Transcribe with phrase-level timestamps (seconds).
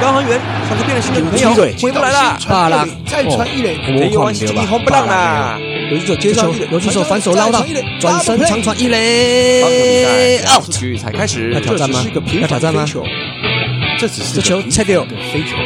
[0.00, 5.58] 高航员，上次变了心的女朋友回不来了，罢了，再传一垒，这一弯是吉红不让啦。
[5.90, 7.64] 游击手接上一垒，游击手反手捞到，
[8.00, 10.70] 转身长传一垒，out。
[10.70, 12.02] 局才开始要，挑战吗？
[12.40, 12.86] 要挑战吗？
[13.98, 15.56] 这只是这球菜掉，飞球。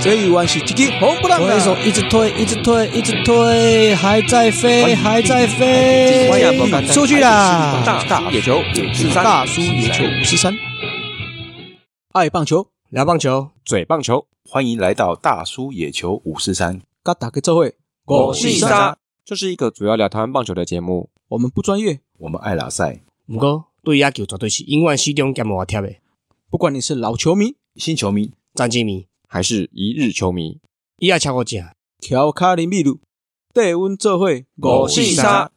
[0.00, 6.28] 这一弯是吉吉红不让推手一直推，一直推，一直推，还在飞，还在飞，
[6.92, 7.80] 出去啦！
[8.08, 10.52] 大叔野球五四三，大叔野球五十三，
[12.12, 16.80] 爱棒球，聊棒球，嘴棒球，欢迎来到大叔野球五四三。
[17.02, 21.10] 嘎打个这会，我是沙，这是一个主要聊台湾棒球的节目。
[21.30, 25.92] 我们不专业，我们爱拉赛，不过对野球绝对是永远始终兼无贴的
[26.48, 30.60] 不管你是老球迷、新球迷，战绩迷，还是一日球迷，
[30.98, 31.60] 伊也超我正。
[31.98, 33.00] 乔卡林秘鲁，
[33.52, 35.50] 带阮做会，我是沙，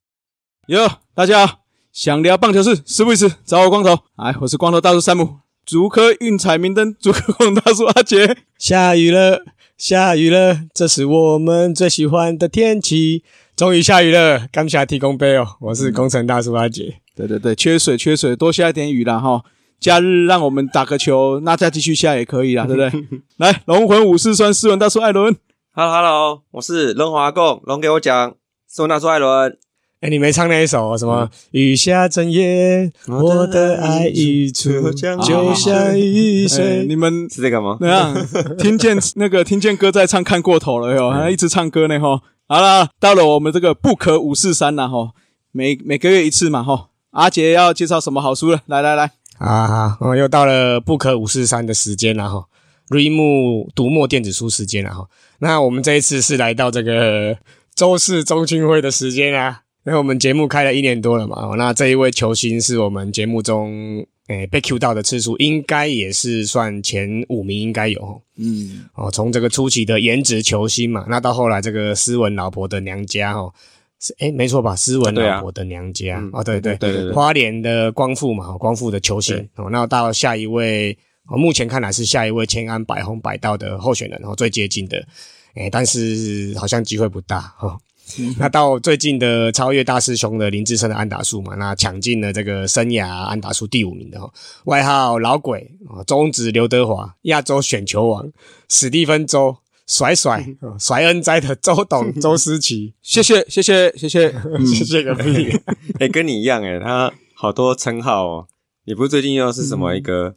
[0.66, 1.60] 哟，大家好，
[1.92, 4.06] 想聊棒球事，事不宜迟，找我光头。
[4.16, 8.38] 哎，我是光头大叔山姆，竹科运彩明灯，竹科光大叔阿杰。
[8.58, 9.44] 下雨了，
[9.78, 13.26] 下雨了，这是我们最喜欢的天气。
[13.54, 17.02] 终于下雨了，感谢提供杯哦，我是工程大叔阿杰。
[17.14, 19.44] 对对对，缺水缺水，多下一点雨啦哈。
[19.78, 23.08] 假日让我们打个球，那再继续下也可以啦，对不对？
[23.36, 25.36] 来，龙魂武士酸斯文大叔艾伦
[25.74, 28.34] ，Hello Hello，我是龙华贡，龙给我讲，
[28.70, 29.58] 斯文大叔艾伦。
[30.00, 31.28] 哎，你没唱那一首什么？
[31.50, 36.86] 雨下整夜，我的爱溢出，就像雨哎水。
[36.88, 37.78] 你们是这个吗？
[37.82, 38.28] 那样？
[38.60, 42.22] 听见那个听见歌在唱，看过头了哟，还一直唱歌呢哈。
[42.48, 45.14] 好了，到了我们这个不可五四三了哈，
[45.52, 46.90] 每每个月一次嘛哈。
[47.12, 48.62] 阿杰要介绍什么好书了？
[48.68, 52.46] 来来来，啊，哦，又到了不可五四三的时间了哈，
[52.90, 55.08] 瑞木读墨电子书时间了哈。
[55.40, 57.36] 那我们这一次是来到这个
[57.74, 59.62] 周四中青会的时间啊。
[59.90, 68.22] 那我们节目开了一年多了嘛，哦那这一位球星是我们节目中诶、被 Q 到的次数，应该也是算前五名，应该有哦。
[68.36, 73.54] 嗯，哦，从这个初期的颜值球星嘛，那到后来这个斯文老婆的娘家哦，
[74.02, 74.76] 是诶没错吧？
[74.76, 80.98] 斯文老婆的娘家、嗯哦，对对对花莲的光复嘛，哦光复的球星哦，那到下一位，
[81.30, 85.08] 哦，目前看来是下一位千安百红百道的候选人哦，最接近的，
[85.56, 87.80] 诶，但是好像机会不大哦。
[88.40, 94.32] 那到最近的超越大师兄的林志胜的安打数嘛，那抢进了这个生涯安打数第五名的哦，
[94.66, 98.32] 外号老鬼啊，中职刘德华，亚洲选球王，
[98.70, 105.60] 史蒂芬周，甩甩 哦甩恩哉的周董 周思琪，谢谢谢谢谢谢，嗯，谢谢个屁！
[106.00, 108.48] 哎、跟你一样哎、他好多称号哦。
[108.86, 110.36] 你不是最近又是什么一个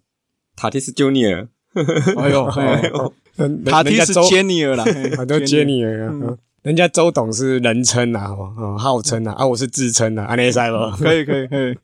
[0.57, 1.47] 塔蒂斯 Junior？
[2.19, 3.15] 哎呦，哎呦。
[3.37, 10.77] 人塔蒂是人家周 Jenny 了啦，嘿很多接你了，嗯人家周董是人称啊，哦哦号称啊，啊我是自称啊，安内塞不？
[11.03, 11.75] 可以可以可以，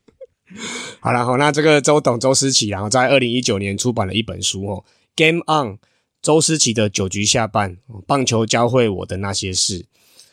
[1.00, 4.84] 好了，好，那这个周董周思齐，然后在二零一九年出版了一本书哦，
[5.16, 5.75] 《Game On》
[6.20, 9.87] 周思齐的九局下半，哦棒球教会我的那些事。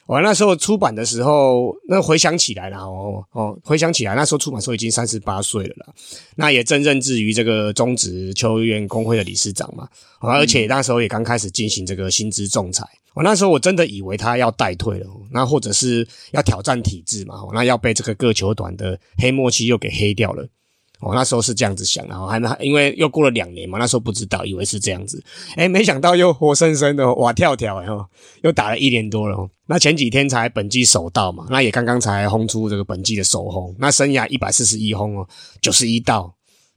[0.07, 5.93] 我那时候出版的时候，那回想起来了哦哦，回想起来那时候出版的时候已经三十八岁了啦，
[6.35, 9.87] 那也正任职于这个中职球员工会的理事长嘛，
[10.19, 12.85] 哦而且那时候也刚开始进行这个薪资仲裁。
[13.13, 20.47] 我、那时候我真的以为他要代退了，那或者是要挑战体制嘛，那要被这个各球团的黑默契又给黑掉了。
[21.00, 25.22] 哦，那时候是这样子想，然后还没因为又过了两年嘛，那时候不知道，以为是这样子，
[25.57, 28.07] 哎，没想到又活生生的哇跳跳哎哦，
[28.41, 29.50] 又打了一年多了。
[29.68, 35.28] 那前几天才本季首道嘛，那也刚刚才轰出这个本季的首轰，那生涯一百四十一轰哦，
[35.62, 36.34] 九十一道。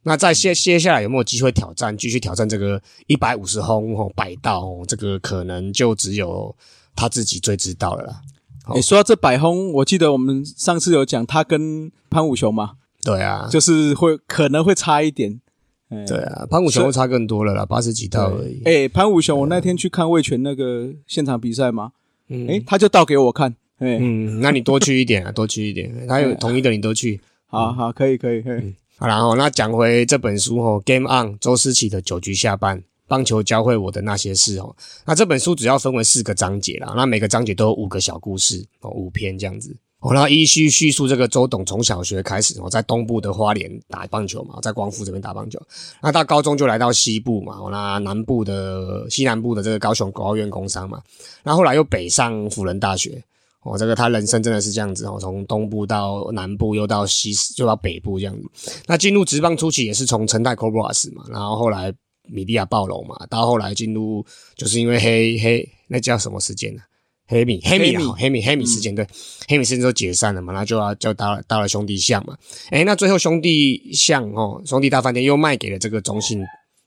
[0.09, 6.55] 那在接接下来有没有机会挑战，继续挑战这个一百五十轰哦，百道哦，这个可能就只有
[6.95, 8.21] 他自己最知道了啦。
[8.67, 15.41] 哎，说到这百轰，我记得我们上次有讲他跟潘武雄嘛，对啊，就是会可能会差一点，
[15.89, 18.63] 哎对啊，潘武雄差更多了啦，八十几道而已。
[18.65, 21.91] 哎，潘武雄，我那天去看魏权那个现场比赛嘛，
[22.29, 22.47] 嗯。
[22.49, 26.07] 哎，他就倒给我看，哎，嗯，那你多去一点啊，多去一点。
[26.07, 27.21] 他有 同意的，你都去。
[27.49, 34.75] 好好，可以可以，嘿好，然后那讲回这本书哦，《Game On》周思齐的九局下半，棒球教会我的那些事哦。
[35.05, 39.77] 那这本书主要分为四个章节啦，那每个章节都有五个小故事哦，五篇这样子。
[40.01, 45.61] 哦，然后依序叙述这个周董从小学开始哦，在东部的花莲打棒球嘛，在光复这边打棒球。
[46.01, 51.03] 那到高中就来到西部嘛，哦，那南部的西南部的这个高雄国奥院工商嘛，
[51.43, 53.23] 那后来又北上辅仁大学。
[53.67, 58.49] 哦，这个他人生真的是这样子哦，从东部到南部，又到西又到北部这样子。
[58.87, 61.93] 那进入职棒初期也是从成泰 Cobras 嘛，然后后来
[62.29, 64.25] 米利亚暴龙嘛，到后来进入
[64.57, 66.81] 就是因为黑黑那叫什么时间呢、
[67.27, 69.07] 黑米黑米啊黑米黑米黑米事件、对，
[69.49, 72.37] 黑米事件都解散了嘛，那就要就到了到了兄弟象嘛，
[72.71, 76.41] 诶，那最后兄弟象哦，兄弟大饭店又卖给了这个中信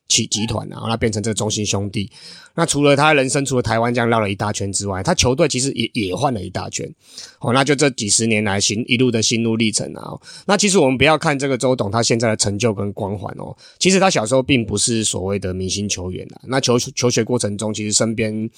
[0.10, 2.12] 集集团啊，然后那变成这个中心兄弟。
[2.56, 6.94] 那除了他人生除了台湾这样绕了一大圈之外，他球队其实也也换了一大圈。
[7.40, 10.12] 哦，那就这几十年来行一路的心路历程啊。
[10.46, 16.42] 那其实我们不要看这个周董他现在的成就跟光环哦，其实他小时候并不是所谓的明星球员啊。
[16.48, 18.50] 那求求学过程中，其实身边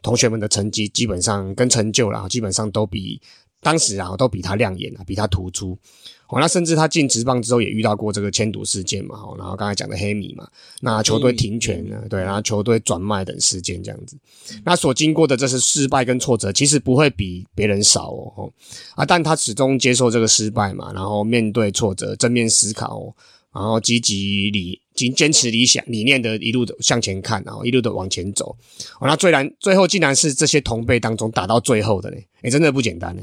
[0.00, 3.20] 同学们的成绩基本上跟成就啦，基本上都比
[3.60, 5.76] 当时啊都比他亮眼啊，比他突出。
[6.30, 10.48] 哦，那甚至他进职棒之后也遇到过这个迁赌事件嘛，哦，然后刚才讲的黑米嘛，
[10.80, 14.16] 那球队停权呢，对，然后球队转卖等事件这样子，
[14.64, 18.52] 那所经过的这些失败跟挫折，其实不会比别人少哦，哦。
[18.94, 23.14] 啊，但他始终接受这个失败嘛，然后面对挫折，正面思考，哦，
[23.52, 28.56] 然后积极理，坚坚持理想理念的一路的向前看，然后一路的往前走，
[29.00, 33.22] 哦，那最然最后竟然是这些同辈当中打到最后的呢，哎，真的不简单呢。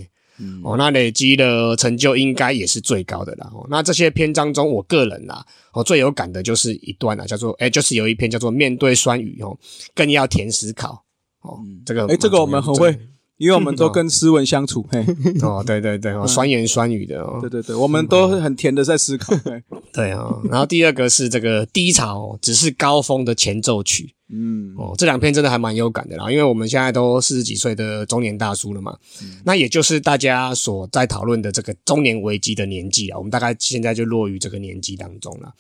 [0.64, 3.50] 哦，那累积的成就应该也是最高的啦。
[3.54, 9.58] 哦，那这些篇章中，我个人啦，哦最有感的就是一段啊，叫做哎，就是有一篇叫做“面对酸雨哦，
[9.96, 11.04] 更要填思考”。
[11.42, 13.00] 哦，这个哎，这个我们很会，
[13.38, 14.86] 因为我们都 跟斯文相处。
[14.92, 15.06] 嘿，
[15.42, 19.34] 哦，对对对，哦，酸言酸语的哦，对对对，我们都很甜的在思考。
[19.94, 24.14] 对啊，然后第二个是这个低潮只是高峰的前奏曲。
[24.30, 28.98] 嗯，哦，这两篇真的还蛮有感的啦，因为我们现在都四十几岁的中年大叔了嘛，
[29.46, 35.54] 那也就是大家所在讨论的这个中年危机的年纪啊，我们大概现在就落于这个年纪当中了。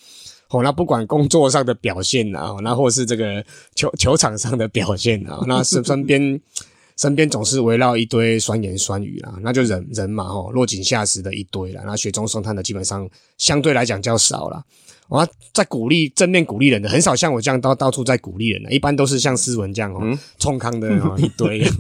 [0.50, 3.42] 哦，那不管工作上的表现啊，那或是这个
[3.74, 6.38] 球球场上的表现啊，那是身边
[6.98, 13.08] 身边总是围绕一堆酸言酸语啦，那就人人嘛，吼，落井下石的一堆了，那雪中送炭的基本上
[13.38, 14.64] 相对来讲较少了。
[15.08, 21.64] 我在鼓励正面鼓励人的很少，像我这样到到处在鼓励人的，一般都是像斯文这样哦，冲康的哦一堆。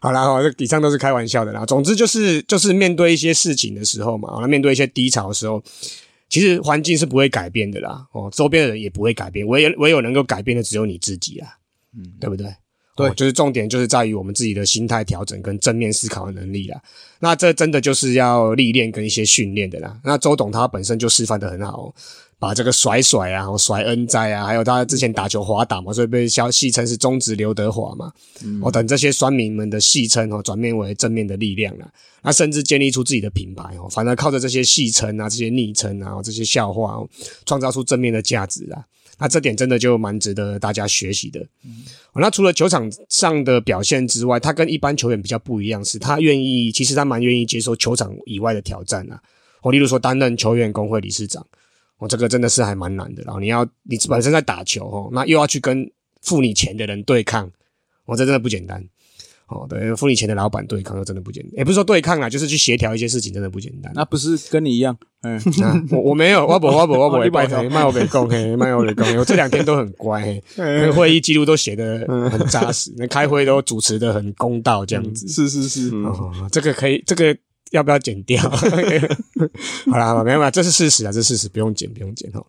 [0.00, 1.64] 好啦，哦，这以上都是开玩笑的啦。
[1.64, 5.62] 总之就是就是面对一些事情的时候嘛，那面对一些低潮的时候，
[6.28, 11.48] 其实环境是不会改变的啦，哦，周边的人也不会改变，唯唯有能够改变的只有你自己啊，
[11.96, 12.46] 嗯，对不对？
[12.96, 16.80] 对，就是重点就是在于我们自己的心态调整跟正面思考的能力啦。
[17.20, 20.00] 那这真的就是要历练跟一些训练的啦。
[20.02, 21.94] 那周董他本身就示范的很好，
[22.38, 28.10] 把这个甩甩啊、甩恩哉啊，还有他之前打球滑倒嘛，所以被消戏称是中职刘德华嘛。
[28.62, 31.86] 我等这些酸民们的戏称哦，转变为正面的力量了。
[32.22, 37.06] 那甚至建立出自己的品牌哦，反而靠着这些戏称啊、这些昵称啊、这些笑话哦，
[37.44, 38.82] 创造出正面的价值啊。
[39.18, 41.46] 那这点真的就蛮值得大家学习的。
[42.14, 49.20] 那除了球场上的表现之外，他跟一般球员比较不一样，是他愿意，其实他蛮愿意接受球场以外的挑战啊。
[49.62, 51.46] 我例如说担任球员工会理事长，
[51.98, 53.22] 我这个真的是还蛮难的。
[53.24, 55.90] 然后你要你本身在打球哦，那又要去跟
[56.22, 57.50] 付你钱的人对抗，
[58.04, 58.86] 我这真的不简单。
[59.48, 61.52] 哦，对，付你钱的老板对抗，真的不简单。
[61.58, 63.92] 也不是说对抗啦，就是去协调一些事情，真的不简单。
[63.94, 64.96] 那不是跟你一样？
[65.22, 65.40] 嗯，
[65.92, 69.06] 我我没有，我不我不我不会拜托，卖我给公嘿，卖我给公。
[69.16, 75.28] 我这两天都很乖， 嘿，会议记录都写的很扎实，那开会都主持的很公道，这样子。
[75.28, 77.36] 是是是，哦，这个可以，这个
[77.70, 78.42] 要不要剪掉？
[79.92, 82.44] 好了，没有嘛，这是事实啊，这事实不用剪，不用剪哦。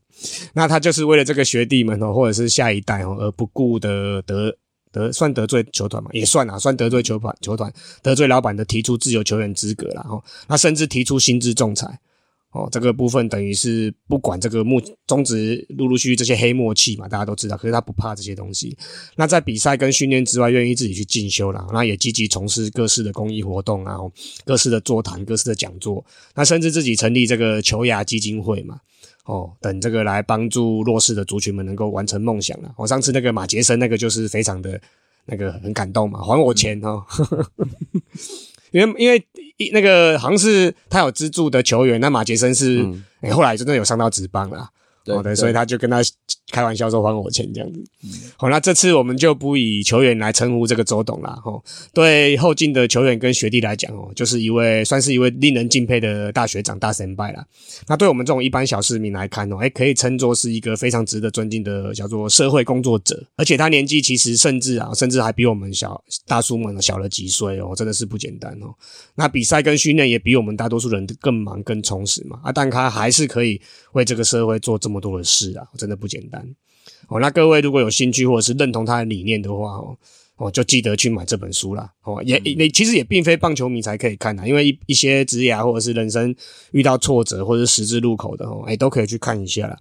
[0.53, 4.57] 那他就是为了这个学弟们哦，或者是下一代哦，而不顾的得。
[4.91, 11.99] 得算得罪球团嘛，也算啊，算得罪球团，球团得罪老板的提出自由球员资格了哈，那甚至提出薪资仲裁
[12.51, 18.75] 哦，这个部分等于是不管这个目中职陆陆续续这些黑默契嘛，大家都知道，可是他不怕这些东西。
[19.17, 23.97] 那在比赛跟训练之外，愿意自己去进修了，那也积极从事各式的公益活动啊，
[24.45, 26.03] 各式的座谈，各式的讲座，
[26.35, 28.79] 那甚至自己成立这个球牙基金会嘛。
[29.27, 32.73] 哦，等这个来帮助弱势的族群们能够完成梦想了。
[32.77, 34.79] 我上次那个马杰森那个就是非常的
[35.25, 37.03] 那个很感动嘛，还我钱哦，
[38.71, 39.25] 因为因为
[39.73, 42.85] 那个好像是他有资助的球员，那马杰森是
[43.31, 44.69] 后来真的有上到职棒了。
[45.23, 46.01] 对，所以他就跟他
[46.51, 47.83] 开玩笑说还我钱这样子。
[48.37, 51.29] 好，那这次我们就不以球员来称呼这个周董了。
[51.43, 51.61] 哈，
[51.93, 57.45] 对后进的球员跟学弟来讲哦，就是一位算是一位令人敬佩的大学长、大神拜了。
[57.87, 63.25] 那对我们这种一般小市民来看哦，哎，可以称作是一个非常值得尊敬的叫做社会工作者。
[63.35, 68.73] 而且他年纪其实甚至啊，甚至还比我们小大叔们小了几岁哦，真的是不简单哦。
[69.17, 72.39] 那比赛跟训练也比我们大多数人更忙、更充实嘛。
[72.43, 73.59] 啊，但他还是可以
[73.93, 74.97] 为这个社会做这么。
[74.97, 76.43] 多的事啊，真的不简单
[77.07, 77.19] 哦。
[77.19, 79.95] 那各位如果有兴趣或者是认同他的理念的话哦，
[80.37, 81.87] 哦就记得去买这本书啦。
[82.01, 82.19] 哦。
[82.25, 86.35] 也你其实也并非棒球迷才可以看的，因为一一些职业或者是人生
[86.71, 89.77] 遇到挫折或者是十字路口的哦，哎都可以去看一下啦。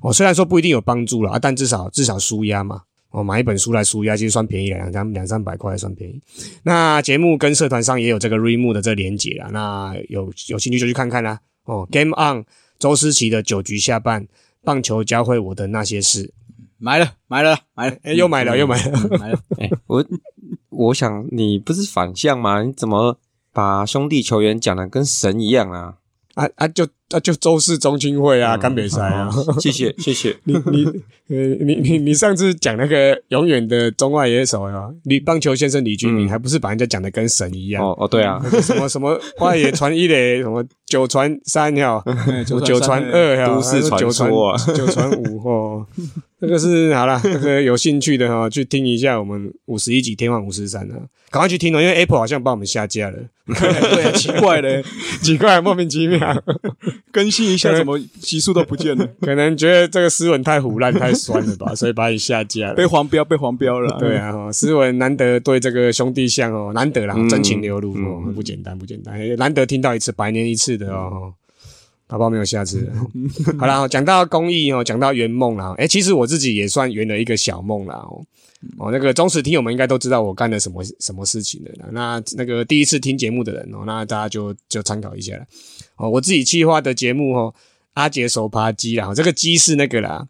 [0.00, 2.80] 哦，虽然说不一定有帮助了啊，但至少至少舒压嘛。
[3.14, 6.20] 哦，买一本书来书压，其实算便宜了，两三两三百块算便宜。
[6.64, 11.38] 那节目跟社团上也有这个 r e m o 的这个连结啦，那有有兴趣就去看看啦。
[11.64, 12.44] 哦，Game On
[12.78, 14.26] 周思齐的九局下半。
[14.64, 16.32] 棒球教会我的那些事。
[16.78, 18.92] 买了，买了，买了，哎，又买了，又买了。
[18.94, 19.38] 嗯买了。
[19.60, 20.04] 哎、我
[20.70, 22.62] 我想你不是反向吗？
[22.62, 23.18] 你怎么
[23.52, 25.98] 把兄弟球员讲的跟神一样啊？
[26.34, 29.30] 啊啊，就啊就周四中青会啊，干北赛啊。
[29.60, 30.36] 谢谢谢谢。
[30.44, 30.84] 你你
[31.28, 37.84] 呃你你你上次讲那个永远的中外野手啊，李棒球先生李居明，嗯还不是把人家讲的跟神一样？
[37.84, 45.86] 哦哦，对啊，什么什么外野传一垒，什么九传三呀， 哎什么九传二呀，都市传九传说啊九传五哦。
[46.40, 50.96] 这个是好了，这个有兴趣的哈，去听一下我们五十一集天王五十三啊，
[51.30, 53.16] 赶快去听哦，因为 Apple 好像把我们下架了，
[53.48, 54.84] 对啊，奇怪嘞，
[55.22, 56.18] 奇怪，莫名其妙，
[57.12, 59.06] 更新一下，怎么集数都不见了？
[59.22, 62.84] 可能觉得这个斯文太腐烂太酸了吧， 所以把你下架了被。
[62.86, 63.96] 黄标，被黄标了。
[63.98, 71.32] 对啊，哈，斯文难得对这个兄弟像哦，难得啦，嗯真情流露哦，嗯不简单，不简单，难得听到一次，百年一次的哦，
[72.06, 72.92] 宝宝没有下次了。
[73.58, 78.24] 好啦，讲到公益哦，讲到圆梦啦，诶，其实我自己也算圆了一个小梦啦哦。
[78.78, 81.86] 哦，那个忠实听友们应该都知道我干了什么什么事情的啦。
[81.92, 85.44] 那那个第一次听节目的人哦，那大家就就参考一下了。
[85.96, 87.54] 哦，我自己企划的节目哦，
[87.92, 90.26] 阿杰手扒鸡啦，这个鸡是那个啦，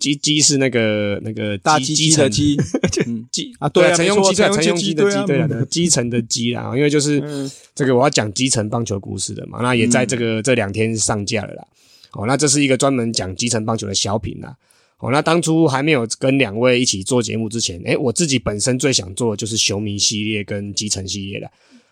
[0.00, 2.56] 鸡鸡是那个那个鸡大鸡鸡的鸡，
[3.60, 11.64] 啊对啊陈用鸡陈陈用用鸡的鸡，对啊，对基层的鸡啦，因为就是嗯这个我要讲基层棒球故事的嘛，那也在这个这两天上架了啦。
[12.12, 14.56] 哦，那这是一个专门讲基层棒球的小品啦。
[14.98, 21.48] 哦，那当初还没有跟两位一起做节目之前，诶，我自己本身最想做的就是球迷系列跟基层系列了。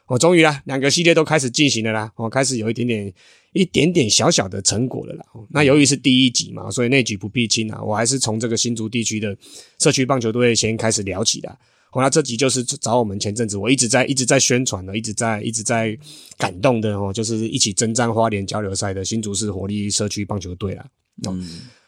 [0.09, 2.11] 哦，终于啦，两个系列都开始进行了啦。
[2.17, 3.13] 哦，开始有一点点、
[3.53, 5.25] 一点点小小的成果了啦。
[5.35, 9.37] 哦、那由于是第一集嘛，所以内举不避亲啊，我还是从这个新竹地区的
[9.79, 11.51] 社区棒球队先开始聊起的。
[11.93, 15.97] 哦，那这集就是找我们前阵子我一直在一直在宣传的，一直在一直在
[16.39, 20.87] 感动的哦，就是一起征战花莲交流赛的新竹市活力社区棒球队啦。
[21.29, 21.47] 嗯，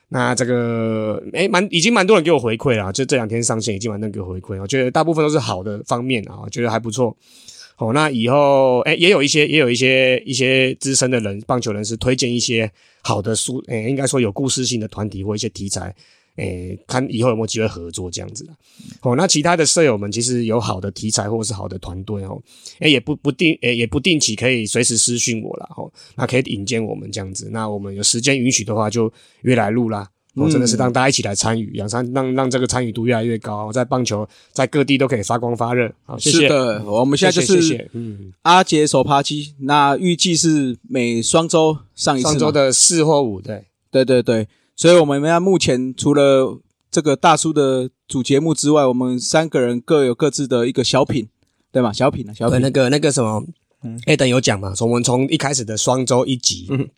[0.09, 7.17] 那这个诶，蛮已经蛮多人给我回馈了，就这两天上线已经蛮多人给我回馈，我觉得大部分都是好的方面啊，我觉得还不错。
[7.81, 12.71] 哦，那以后诶也有一些也有一些一些资深的人棒球人士推荐一些
[13.03, 15.95] 好的书，诶，应该说有故事性的团体或一些题材，
[16.37, 18.53] 诶，看以后有没有机会合作这样子的。
[19.01, 22.39] 哦，那其他的舍友们其实有好的题材或者是好的团队哦，
[22.81, 29.11] 诶，也不不定诶也不定期可以随时私讯我啦，哦，那可以引荐我们这样子，那我们有时间允许的话就
[29.41, 30.07] 约来录啦。
[30.37, 35.93] 哦，真的是让大家一起来参与，养山让让这个参与度越来越高，在棒球在各地都可以发光发热。
[36.05, 36.43] 好，谢谢。
[36.43, 42.31] 是的，我们现在就是嗯，阿杰手扒鸡，那预计是每双周上一次嘛。
[42.31, 44.47] 上周的四或五，对，对对对，
[44.77, 46.61] 所以我们要目前除了
[46.91, 51.29] 这个大叔的主节目之外，我们三个人各有各自的一个小品，
[51.73, 51.93] 对吗？
[51.93, 52.61] 小品啊，小，品。
[52.61, 53.45] 那个那个什么，
[54.07, 56.89] 艾登有讲嘛，从我们从一开始的双周一集，嗯，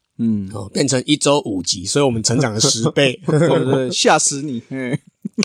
[0.53, 3.21] 哦，变成一周五集，所以我们成长了十倍。
[3.27, 4.63] 对对对，吓死你！
[4.71, 4.99] 嗯，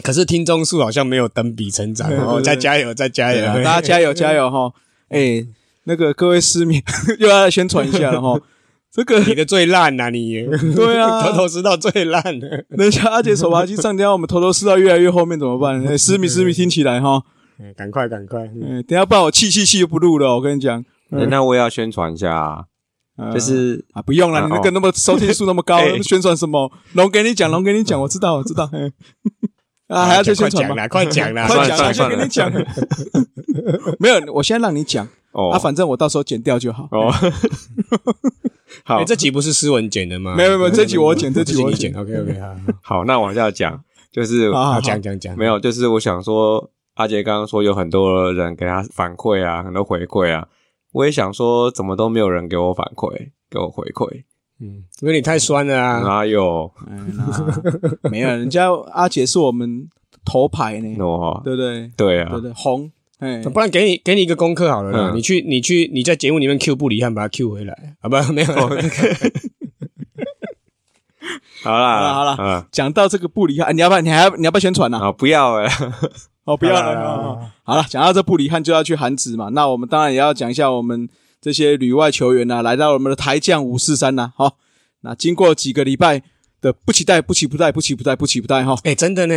[0.03, 3.45] 可是听众数好像没有等比成长哦，再加油，再加油！
[3.63, 4.71] 大家加油加油哈！
[5.09, 5.45] 哎，
[5.85, 6.81] 那个各位市民
[7.19, 8.39] 又要来宣传一下了哈。
[8.91, 10.43] 这个你的最烂呐、你
[10.75, 12.65] 对啊头头是道最烂的。
[12.75, 15.85] 等一下阿杰手扒鸡上架，我们头头是道越来越后面怎么办？
[15.85, 17.21] 哎，思密思密听起来哈，
[17.59, 18.43] 哎赶快赶快！
[18.45, 20.83] 嗯嗯，等一下不然我气气气就不录了，我跟你讲。
[21.11, 22.65] 诶那我也要宣传一下
[23.33, 26.71] 就是啊，不用了，啊你那个那么收听数那么高， 哎宣传什么？
[26.93, 28.67] 龙给你讲，龙给你讲，我知道，我知道。
[28.67, 28.79] 嘿
[29.87, 30.87] 啊，还要再宣传吗？
[30.87, 32.51] 快讲啦，快讲，先跟你讲。
[33.99, 36.87] 没有，我先让你讲哦啊，反正我到时候剪掉就好。
[36.91, 37.09] 哦，
[38.83, 40.35] 好哎，这集不是诗文剪的吗？
[40.35, 42.01] 没有没有这集我剪这集我剪剪。
[42.01, 43.81] OK OK，好，好，那往下讲，
[44.11, 44.51] 就是
[44.83, 50.45] 讲讲讲，没有，就是我想说，阿杰刚刚说有很多人给他反馈啊，很多回馈啊，
[50.97, 53.11] 我也想说，怎么都没有人给我反馈，
[53.51, 54.23] 给我回馈，
[54.59, 55.99] 嗯，因为你太酸了啊。
[55.99, 56.71] 哪有？
[58.09, 59.87] 没有，人家阿杰是我们
[60.25, 61.91] 头牌呢，哦，对不对？
[61.95, 62.29] 对啊。
[62.31, 65.15] 对，对，红，哎，不然给你给你一个功课好了啦，嗯。
[65.17, 67.95] 你去你去你在节目里面 Q 布里汉把他 Q 回来。
[68.01, 68.47] 啊，不 没有。
[71.63, 72.35] 好啦，好啦好啦。
[72.39, 74.01] 嗯，讲到这个不离汉，你要不要？
[74.01, 74.97] 你还要你要不要宣传呢？
[74.97, 75.69] 啊，不要了，
[76.47, 77.51] 哦，不要了。
[77.63, 81.07] 好了，讲到这布里汉就要去韩职嘛，那我们当然也要讲一下我们
[81.41, 84.55] 这些旅外球员呐、来到我们的台将五四三呐，好，
[85.01, 86.23] 那经过几个礼拜
[86.61, 89.35] 的不期待、不期不待、不期不待、不期不待哈，哎，真的呢，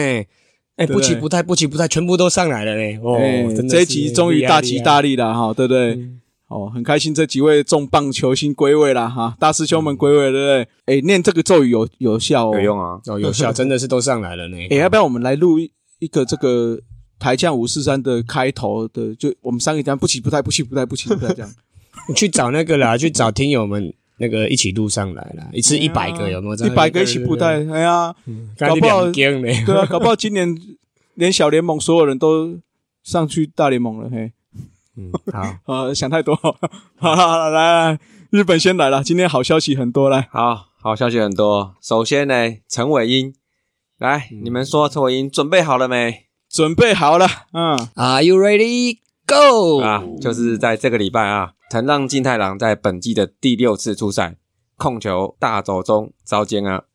[0.77, 5.95] 哎，对不期不待不期不待，全部都上来了嘞，哦哎，真的这一集终于大吉大利了哈，对不对？
[5.95, 10.69] 嗯哦，很开心这几位重磅球星归位了哈，大师兄们归位，对不对？
[10.87, 14.57] 哎，念这个咒语有有效哦，有用啊，哦，有效，真的是都上来了呢。
[14.71, 16.81] 哎，要不要我们来录一一个这个
[17.21, 19.15] 台将五四三的开头的？
[19.15, 21.55] 就我们三个讲不起不待、不起不待、不起不待这样。
[22.09, 26.67] 你 去找那个啦，去找听友们那个一起录上来啦，一次一百个有没有？
[26.67, 28.15] 一百个一起布袋，哎呀，
[28.59, 30.59] 搞不好对对啊，搞不好今年
[31.15, 32.59] 连小联盟所有人都
[33.03, 34.33] 上去大联盟了，嘿。
[34.97, 37.99] 嗯，好， 呃，想太多，好了好了，来来，
[38.31, 41.77] 日本先来了，今天好消息很多，来，好好消息很多。
[41.81, 42.35] 首先呢，
[42.69, 43.35] 陈伟英，
[43.99, 46.30] 来，你们说陈伟英准备好了没？
[46.51, 48.99] 准备好了，嗯，Are you ready?
[49.25, 54.37] Go 啊，就是在这个礼拜啊，藤浪静太郎在本季的第六次出赛，
[54.77, 56.87] 控球大走中遭奸啊。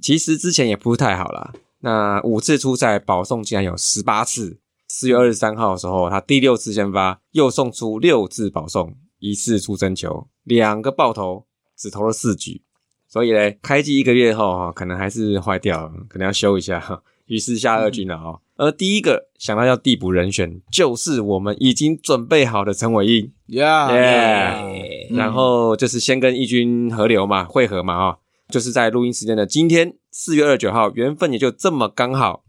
[0.00, 4.58] 其实之前也不是太好啦，那五次出赛保送竟然有十八次。
[4.88, 11.44] 四月二十三号的时候，他第六次先发，又送出六次保送，一次出真球，两个爆头，
[11.76, 12.62] 只投了四局。
[13.06, 17.02] 所以嘞，开机一个月后哈，可能还是坏掉，可能要修一下。
[17.26, 18.40] 于是下二军了哦。
[18.56, 25.08] 而第一个想到要递补人选，就是我们已经准备好的陈伟英，耶！
[25.10, 28.18] 然后就是先跟义军合流嘛，汇合嘛，哦，
[28.48, 32.44] 就是在录音时间的今天，四月二十九号，缘分也就这么刚好，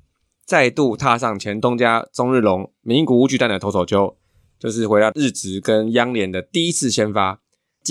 [0.45, 4.15] 再度踏上前东家中日龙名古屋巨蛋的投手丘，
[4.59, 7.41] 就是回到日职跟央联的第一次先发。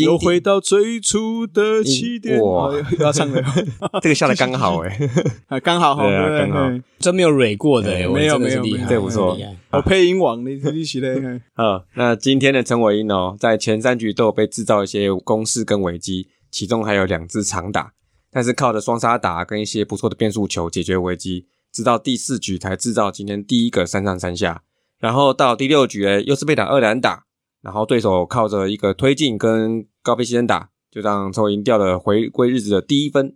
[0.02, 2.40] 又回到最初的起点。
[2.40, 3.42] 哇，要唱的，
[4.02, 4.78] 这个下的刚好
[5.48, 9.38] 哎，刚好，对啊，刚好，真没有蕊过的，没有没有，这不错，
[9.70, 11.40] 我配音王，你一起嘞。
[11.54, 17.92] 好，那今天的陈伟英哦，在前三局都有被制造一些攻势跟危机，其中还有两支长打，
[18.30, 24.62] 但是靠着双杀打跟一些不错的变速球解决危机，直到第四局才制造今天第一个三上三下，
[24.98, 27.24] 然后到第六局哎，又是被打二连打。
[27.64, 33.34] 然后对手靠着一个推进跟高飞牺牲打，就让抽赢掉了回归日子的第一分。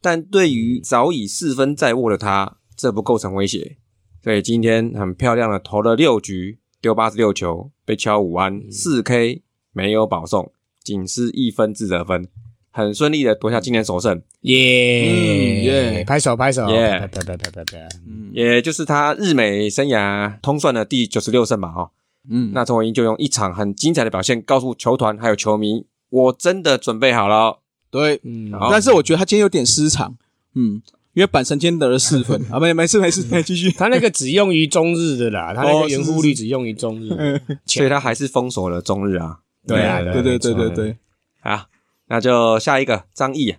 [0.00, 3.78] 但对于早已四分在握的他，这不构成威胁。
[4.22, 10.52] 所以今天很漂亮的投了六局，丢八十六球，被敲五安四 K，没有保送，
[10.84, 12.28] 仅失一分自责分，
[12.70, 14.22] 很顺利的夺下今年首胜。
[14.42, 17.88] 耶耶，拍手拍手，耶拍拍拍拍拍，
[18.32, 21.90] 也就是他日美生涯通算的第九十六胜吧，哈。
[22.28, 27.60] 嗯，那陈伟英就用一场很精彩的表现告诉球团还有球迷，我真的准备好了。
[27.90, 30.16] 对，嗯，但是我觉得他今天有点失常，
[30.54, 30.82] 嗯，
[31.12, 33.70] 因为板神今天得了四分啊，没没事没事，继续。
[33.78, 39.40] 他那个只用于中日的啦，他那个圆弧率只用于中日， 所以他还是封锁了中日啊。
[39.66, 40.96] 对啊，对对对对对。
[41.40, 41.66] 好，
[42.08, 43.54] 那就下一个张毅，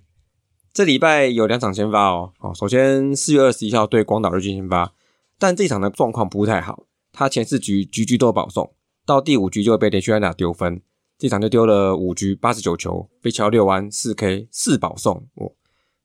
[0.73, 2.33] 这礼拜有两场先发哦。
[2.39, 4.91] 哦，首先四月二十一号对广岛日军先发，
[5.39, 6.83] 但这场的状况不太好。
[7.15, 8.75] 他前四局局局都保送，
[9.05, 10.81] 到第五局就会被连续安打丢分，
[11.17, 15.53] 这场就丢了五局八十九球，被敲六安四 K 四保送，哦，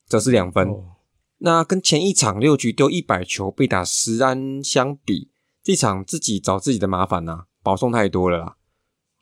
[0.09, 0.68] 这是两分。
[1.38, 5.31] 那跟前一场六局丢一百球被打十安相比，
[5.64, 8.57] 这场自己找自己的麻烦呐，保送太多了啦。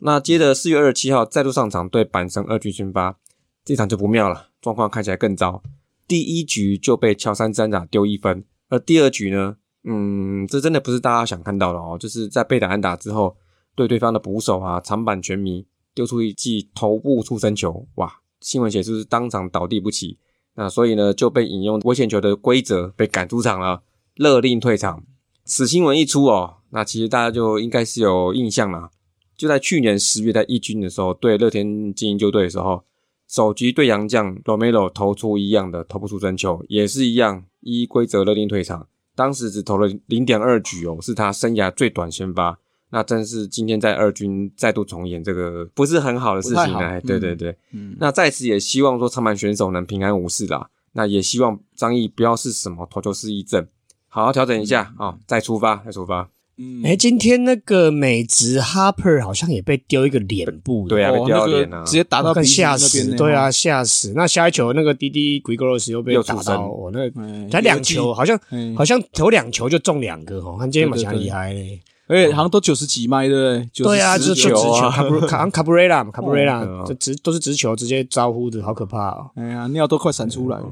[0.01, 3.19] 那接着四月二十七号再度上场对阪神二局先发，
[3.65, 5.63] 这场就不妙了，状况看起来更糟。
[6.07, 9.58] 第一局就被乔三三打丢一分，而第二局呢？
[9.85, 11.97] 嗯，这真的不是大家想看到的哦。
[11.99, 13.37] 就是在被打安打之后，
[13.75, 18.21] 对对方的捕手啊、长板全迷丢出一记头部出生球，哇！
[18.41, 20.19] 新闻写出是当场倒地不起。
[20.55, 23.83] 那所以呢，就被引用危险球的规则被赶出场了，
[24.17, 25.05] 勒令退场。
[25.45, 28.91] 此新闻一出哦，那其实大家就应该是有印象了。
[29.37, 32.85] 就在去年十月在一军的时候，对乐天精英救队的时候，
[33.29, 38.89] 首局对洋将 Romero 投出一样的头部出生球，也是一样依规则勒令退场。
[39.19, 42.57] 当时只投了零点二局哦，是他生涯最短先发。
[42.91, 47.01] 那真是今天在二军再度重演这个不是很好的事情呢。
[47.01, 47.97] 对对对，嗯。
[47.99, 50.71] 那在此也希望说长板选手能平安无事啦。
[50.93, 53.67] 那也希望张毅不要是什么投球失忆症，
[54.07, 56.29] 好好调整一下啊，再出发，再出发。
[56.59, 56.83] 嗯。
[56.85, 64.13] 哎，今天那个美职 Harper 好像也被丢一个脸部，对啊，被丢脸啊，直接打到更吓死，对啊，吓死。
[64.15, 68.39] 那下一球那个滴滴 Grigos 又被打到，哦，那才两球，好像
[68.77, 71.81] 好像投两球就中两个哦，看今天蛮厉害嘞。
[72.11, 73.85] 而且好像都九十几迈对不对？
[73.85, 79.31] 对啊，直球啊，卡布卡卡布瑞拉卡布瑞拉，这直都是直球，直接招呼的好可怕哦。
[79.35, 80.65] 哎呀，尿都快闪出来了。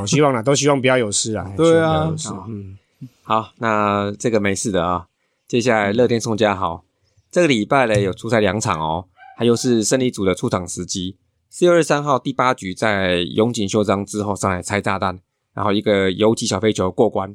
[0.00, 1.52] 我希望啦，都希望不要有事啊。
[1.54, 2.10] 对啊，
[2.48, 2.78] 嗯，
[3.22, 5.04] 好，那这个没事的啊。
[5.50, 6.84] 接下来乐天宋家豪，
[7.28, 11.16] 这个礼拜呢有出赛两场哦，还有是胜利组的出场时机。
[11.48, 15.18] 四月二十三号第八局在永井秀章之后上来拆炸弹，
[15.52, 17.34] 然后一个游击小飞球过关，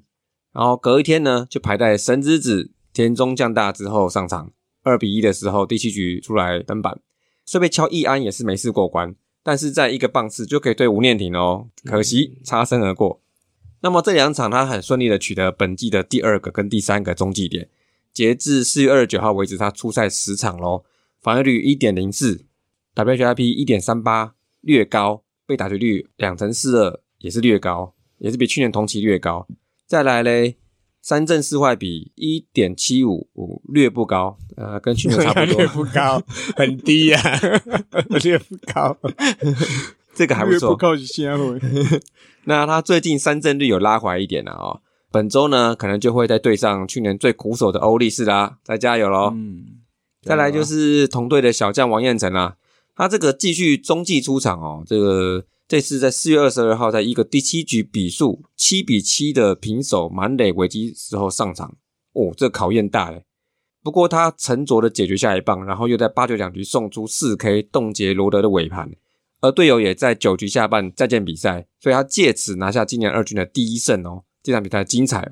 [0.53, 2.71] 然后隔一天呢就排在神之子。
[2.93, 6.97] 田中降大之后上场，二比一的时候第七局出来登板，
[7.43, 13.21] 虽被敲一安也是没事过关，但是在一个棒次就可以对吴念庭哦，可惜擦身而过。
[13.81, 17.67] 那么这两场他很顺利的取得本季的第二个跟第三个中继点，
[18.15, 20.85] 截至四月二十九号为止，他出赛十场喽，
[21.21, 22.45] 防御率一点零四
[22.95, 29.45] ，WHIP 一点三八略高，被打击率两成四二也是略高，也是比去年同期略高。
[29.85, 30.55] 再来嘞，
[31.01, 36.23] 三振四坏比一点七五五略不高，呃，跟去年差不多略，不高，
[36.55, 37.19] 很低呀、
[38.23, 38.97] 略不高。
[40.13, 40.73] 这个还不错。
[40.73, 40.95] 不。
[42.47, 44.81] 那他最近三振率有拉回来一点了哦。
[45.15, 49.31] 本周呢，可能就会再对上去年最苦手的欧力士啦，再加油喽！
[49.33, 49.79] 嗯，
[50.21, 52.57] 再来就是同队的小将王彦辰啦，
[52.93, 61.77] 他这个继续中继出场哦，这个这次在四月二十二号，在一个第七局比数七比七的平手满垒危机时候上场，
[62.11, 63.23] 哦，这考验大嘞。
[63.81, 68.91] 不过他沉着的解决下一棒，然后又在八九两局送出四 K 冻结罗德的尾盘，
[69.39, 74.24] 而队友也在九局下半再见比赛，所以他借此拿下今年二军的第一胜哦。
[74.45, 75.31] 这场比赛精彩哦。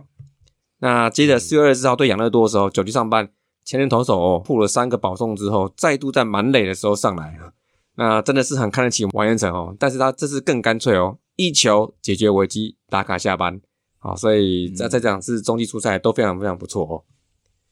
[0.79, 3.29] 那接着四月二十四号对养乐多的时候，九局上半
[3.63, 7.53] 前任投手哦破了三个保送之后，再度在满垒的时候上来啊，
[7.95, 9.75] 那真的是很看得起王彦辰哦。
[9.79, 13.61] 但是他这次更干脆哦，一球解决危机，打卡下班。
[13.99, 17.03] 好，所以在在这两次中继出赛都非常非常不错哦。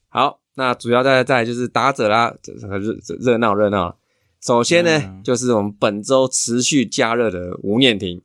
[0.08, 3.98] 好，那主要再再就是打者啦，热这热闹热闹。
[4.42, 8.22] 首先呢，嗯就是我们本周持续加热的吴念庭，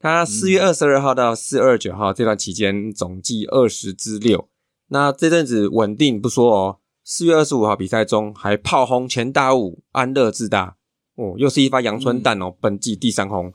[0.00, 4.48] 他四月二十二号到四月二十九号这段期间总计二十支六，
[4.88, 10.76] 那这阵子稳定不说哦，四月二十五号比赛中还炮轰前大五安乐自大
[11.16, 13.52] 哦，又是一发阳春弹哦，本季第三轰，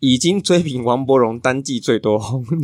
[0.00, 2.44] 已经追平王柏荣单季最多轰。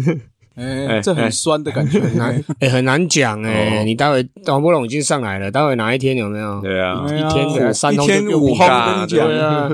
[0.56, 2.00] 哎，哎这很酸的感觉。
[2.16, 6.60] 难，哎、很难讲哎、哦你待会王波龙已经上来了，待会哪一天有没有？
[6.60, 9.68] 对啊，一天的三天五轰，跟你讲，对啊，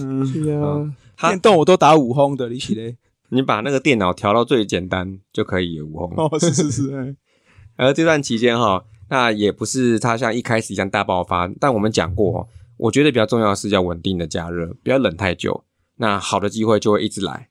[0.00, 2.96] 嗯，是啊，他电动我都打五轰的，你起嘞？
[3.30, 6.12] 你把那个电脑调到最简单就可以五轰。
[6.16, 7.16] 哦，是是是，哎
[7.86, 15.64] 而这段期间哈，那也不是它像一开始一样大爆发，但我们讲过哦，我觉得比较重要的是要稳定的加热，不要冷太久，
[15.96, 17.48] 那好的机会就会一直来。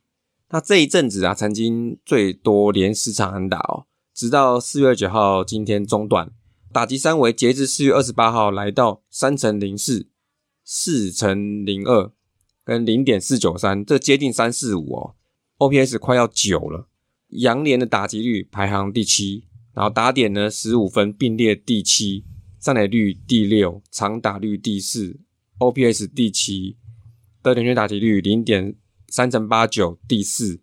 [0.52, 6.30] 那这一阵子啊，曾经最多连十场安打哦，直到四月九号今天中断，
[6.72, 10.08] 打击三围截至四月二十八号来到三乘零四、
[10.64, 12.12] 四乘零二
[12.72, 15.16] 跟零点四九三，这接近三四五哦
[15.58, 16.88] ，OPS 快要九了。
[17.28, 22.24] 杨联的打击率排行第七，然后打点呢十五分并列第七，
[22.62, 25.20] 上垒率第六，长打率第四
[25.60, 26.78] ，OPS 第七，
[27.44, 28.74] 得点圈打击率零点
[29.10, 30.62] 三乘八九第四。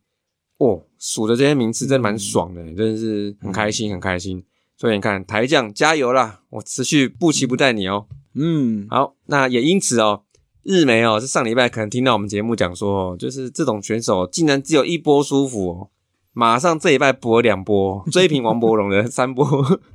[0.57, 4.43] 哦，数的这些名次真蛮爽的，真的是很开心，很开心。
[4.79, 6.41] 所以你看，台将加油啦！
[6.49, 8.07] 我持续不期不待你哦。
[8.33, 10.25] 嗯，好，那也因此哦，
[10.69, 15.89] 日媒哦是上礼拜可能听到我们节目讲说，哦，就是这种选手竟然只有一波舒服哦，
[16.35, 19.47] 马上这礼拜补了两波， 追平王柏荣的三波，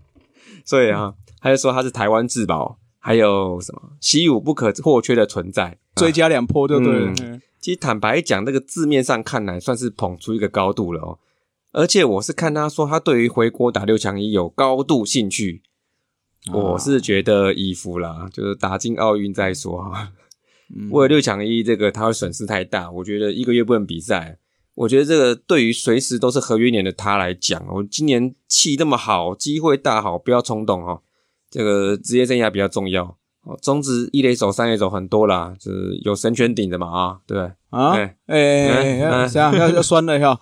[0.65, 5.77] 所以啊，他就说他是台湾至宝，还有什么习武不可或缺的存在。
[5.95, 7.33] 追加两波就对了嗯。
[7.33, 11.19] 哎其实坦白讲，这个字面上看来算是捧出一个高度了哦。
[11.71, 15.61] 而且我是看他说他对于回国打六强一有高度兴趣，
[16.51, 20.11] 我是觉得衣服啦，就是打进奥运再说哈。
[20.69, 20.89] 嗯。
[20.91, 24.37] 为了六强一这个他会损失太大，我觉得一个月不能比赛。
[24.75, 31.01] 我觉得这个对于随时都是合约年的他来讲，我今年气那么好，机会大好，不要冲动哦。
[31.51, 33.17] 这个职业生涯比较重要。
[33.43, 37.37] 哦，中职一垒手、三垒手很多啦，就是有神拳顶的嘛啊，对。
[37.37, 37.45] 不对？
[37.69, 37.91] 啊，
[38.27, 40.39] 哎哎这样要要酸了哈，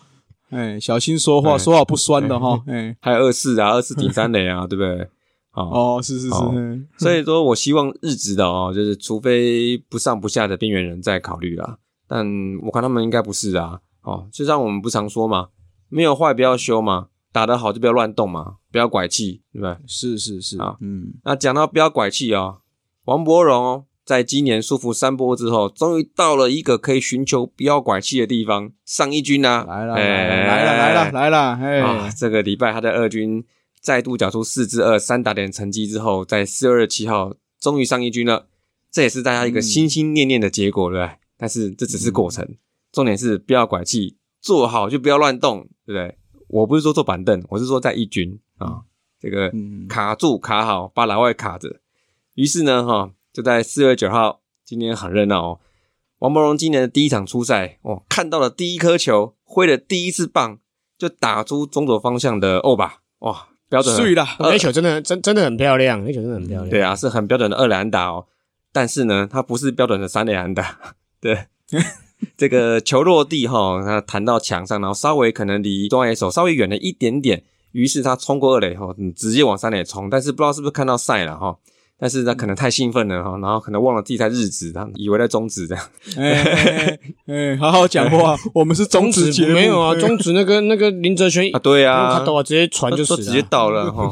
[0.51, 1.57] 哎，小心说话，哎。
[1.57, 5.09] 说话不酸的哈，哎，还有二四啊，二四顶三垒啊，对不对？
[5.53, 12.25] 哦，哦，是是是，所以说我希望日职的哦，就是除非不上不下的边缘人在考虑啦，但
[12.63, 13.79] 我看他们应该不是啊。
[14.03, 15.49] 哦，就像我们不常说嘛，
[15.87, 19.77] 没有坏不要修嘛，打得好就不要乱动嘛，不要拐气，对不对？
[19.85, 22.61] 是是是啊，嗯，那讲到不要拐气哦，
[23.05, 30.27] 王柏荣哦，在今年舒服三波之后，终于到了一个可以寻求不要拐气的地方，上一军啊，来了哎。
[30.47, 33.45] 来了来了来了，啊哎，，这个礼拜他的二军
[33.81, 38.47] 再度缴出四支二三打点成绩之后，在四月二十七号终于上一军了，
[38.91, 41.17] 这也是大家一个嗯心心念念的结果，对不对？
[41.37, 42.47] 但是这只是过程，
[42.91, 46.17] 重点是不要拐气，坐好就不要乱动，对不对？
[46.47, 48.81] 我不是说坐板凳，我是说在一军啊，
[49.19, 51.79] 这个嗯卡住卡好，把老外卡着。
[52.35, 55.59] 于是呢，哈，就在四月九号，今天很热闹哦。
[56.19, 60.59] 王柏荣今年的第一场初赛，哦，看到了第一颗球，挥了第一次棒，
[60.97, 66.69] 就打出中左方向的欧吧，哇，标准的碎了，那球真的真真的很漂亮，那球真的很漂亮。
[66.69, 68.25] 对啊，是很标准的二垒安打哦。
[68.73, 70.77] 但是呢，它不是标准的三垒安打。
[71.21, 71.45] 对，
[72.35, 80.09] 这个球落地哈，它弹到墙上，然后稍微可能离中野手稍微远了一点点，于是他冲过二垒后，嗯直接往三垒冲。
[80.09, 81.57] 但是不知道是不是看到赛了哈，
[82.01, 85.85] 但是他，可能太兴奋了哈，然后可能忘了自己在日子，他以为在中指这样。
[87.27, 94.11] 哎好好讲话， 我们是中中指节目没有啊，哎中指那个那个林哲轩啊，对啊，卡抖啊，直接传就死了，直接倒了哈。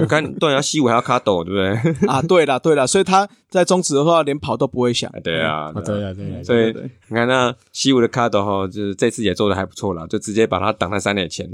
[0.00, 1.94] 你看，对啊，西武还要卡抖，对不对？
[2.10, 5.08] 啊，对了对了，所以他在中指的话，连跑都不会想。
[5.10, 6.74] 啊对啊，啊，对啊，对啊，所以
[7.06, 11.48] 你看那西武的卡斗哈，就是这次也做的还不错了，就直接把他挡在三垒前。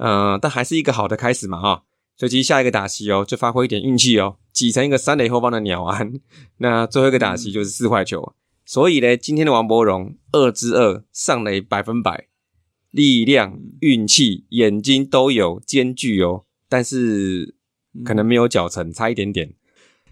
[0.00, 1.82] 嗯、但还是一个好的开始嘛哈。
[2.18, 6.12] 所以其实下一个打席哦，就发挥一点运气哦，挤成一个三垒后方的鸟安。
[6.58, 8.34] 那最后一个打席就是四坏球，
[8.66, 12.26] 所以呢，今天的王柏荣二之二上垒百分百，
[12.90, 17.54] 力量、运气、眼睛都有兼具哦，但是
[18.04, 19.54] 可能没有脚程，差一点点。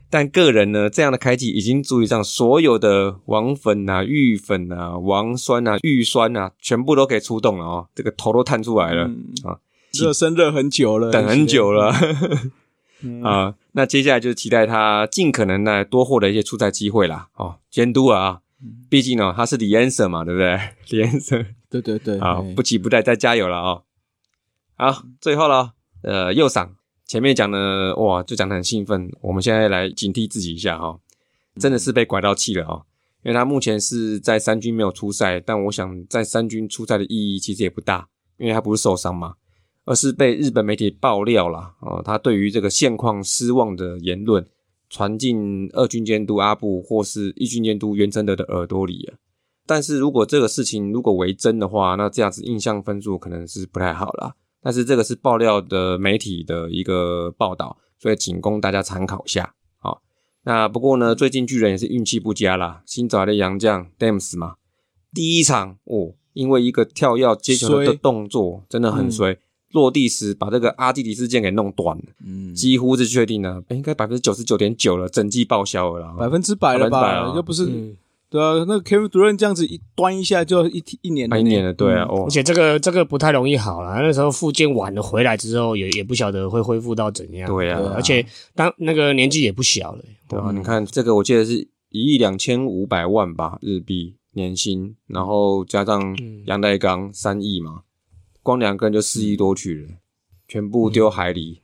[0.08, 7.88] 但个人呢，这样的开季已经足以让所有的王粉啊、玉粉啊、王酸啊、玉酸啊，全部都可以出动了哦。
[7.92, 9.58] 这个头都探出来了、嗯啊，
[10.04, 11.92] 热身热很久了，等很久了
[13.02, 13.54] 嗯啊。
[13.72, 17.28] 那接下来就是期待他尽可能的多获得一些出赛机会啦。
[17.36, 18.40] 哦，监督啊，
[18.88, 20.58] 毕竟呢、他是李恩 r 嘛，对不对？
[20.90, 23.82] 李恩 r 对对对，好，哎不急不待，再加油了哦。
[24.76, 31.00] 好，最后了，呃，右赏前面讲的哇，就讲的很兴奋，我们现在来警惕自己一下哈、哦，
[31.58, 32.82] 真的是被拐到气了哦。
[33.22, 39.34] 因为他目前是在三军没有出赛，但我想在三军出赛的意义其实也不大，因为他不是受伤嘛，
[39.86, 44.44] 而是被日本媒体爆料了哦，他对于这个现况失望的言论
[44.90, 49.14] 传进二军监督阿布或是一军监督袁成德的耳朵里了。
[49.64, 54.34] 但是如果这个事情如果为真的话，那这样子印象分数可能是不太好啦。
[54.60, 59.54] 但是这个是爆料的媒体的一个报道，所以仅供大家参考一下。
[59.78, 60.02] 好，
[60.42, 64.56] 那不过呢，最近巨人也是运气不佳啦，新找来的洋将 Dams 嘛，
[65.14, 69.38] 第一场哦，因为一个跳跃接球的动作真的很衰，
[69.72, 76.14] 落地时把这个阿基里斯腱给弄断了，嗯，几乎是确定了，应该百分之九十九点九了，整季报销了啦。
[76.18, 76.88] 百分之百了？
[76.88, 77.32] 吧？
[77.34, 77.96] 又不是嗯，
[78.30, 82.24] 对啊，那个 Kevin 主任这样子一端一下就一一年一年了，对啊，哦。
[82.24, 87.48] 而，且这个这个不太容易好了，那时候复健晚了回来之后，也也不晓得会恢复到怎样。
[87.48, 87.80] 对啊。
[87.94, 88.24] 而且
[88.54, 96.42] 当那个年纪也不小了，对啊，你看这个，我记得是一亿两千五百万吧日币年薪，然后加上嗯。
[96.46, 97.80] 杨代刚三亿嘛，
[98.46, 99.88] 光两个人就四亿多去了，
[100.46, 101.60] 全部丢海里，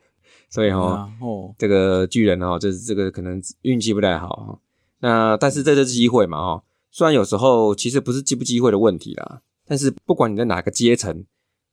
[0.51, 4.59] 所以对哈、啊哦，这个巨人哈，这这个可能运气不太好哈。
[4.99, 11.25] 那但是这就是机会嘛哈，虽然有时候其实不是机不机会的问题啦，但是不管你在哪个阶层，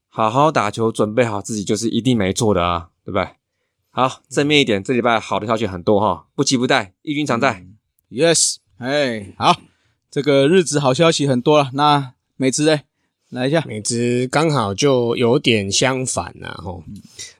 [0.08, 3.28] 好好打球，准备好自己就是一定没错的啊，对不对？
[3.90, 7.66] 好，正面一点，这礼拜好的消息很多哈，不急不待，一军常在。
[8.08, 9.60] Yes，哎，好，
[10.10, 11.70] 这个日子好消息很多了。
[11.74, 12.84] 那美芝哎，
[13.30, 16.82] 来一下，美职刚好就有点相反啦，吼。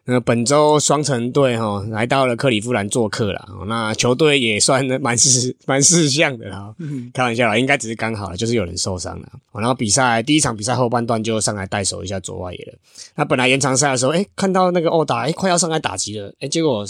[0.04, 6.72] 那本周双城队哈来到了克利夫兰做客啦，哦那球队也算蛮事 蛮事相的啦。
[7.12, 9.28] 开玩笑啦，应该只是刚好，就是有人受伤了。
[9.52, 12.78] 哦然后比赛第一场比赛后半段就上来带手一下左外野了。
[13.16, 16.86] 那本来延长赛的时候，哎，看到那个欧打，哎，快要上来打击了，哎，结果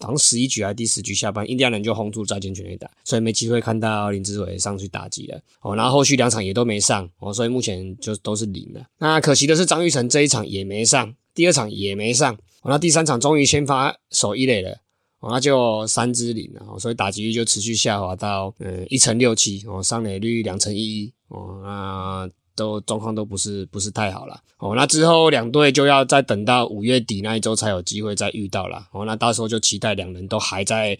[0.00, 5.40] 好像十一局还是第十局下半，印第安人就轰出再见全垒打，所以没机会看到林志伟上去打击了。
[5.60, 8.84] 哦，然后后续两场也都没上，哦，所以目前就都是零了。
[8.98, 14.78] 那可惜的是张玉成这一场也没上，第二场也没上，哦，那第三场终于先发守一垒了。
[15.20, 30.96] 哦，那就三支零了，哦，所以打击率就持续下滑到嗯一成六七，哦，上垒率两成一一，哦，那都状况都不是不是太好了，哦，那之后两队就要再等到五月底那一周才有机会再遇到了，哦，那到时候就期待两人都还在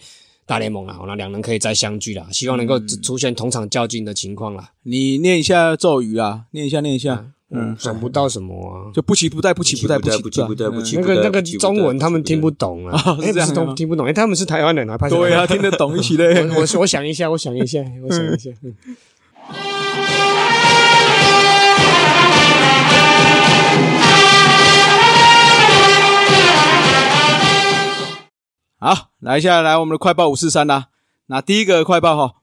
[0.46, 8.90] 大联盟啦，哦，那两人可以再相聚啦，希望能够出现同场较劲的情况啦，你念一下咒语啊，念一下，念一下，嗯，想不到什么啊。
[8.92, 15.18] 就不期不待，不期不待，不期期不待不待不期那不待个那个不期不待中文他们听不懂啊，哦是哎不是这样吗都听不懂，哎，他们是台湾人啊，拍手。
[15.18, 16.42] 对啊，听得懂一起嘞。
[16.48, 18.50] 我我我想一下，我想一下，我想一下。
[28.84, 30.88] 好，来一下，来我们的快报五四三啦。
[31.28, 32.34] 那第一个快报哈，